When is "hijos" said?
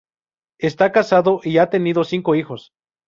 2.33-2.71